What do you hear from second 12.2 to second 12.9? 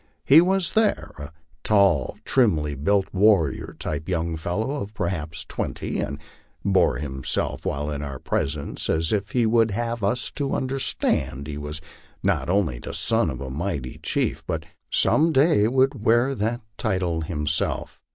not only